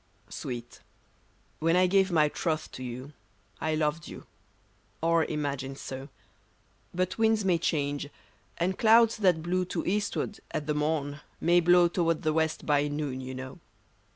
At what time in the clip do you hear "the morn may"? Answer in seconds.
10.65-11.59